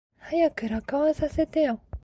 [0.31, 1.79] 早く録音させてよ。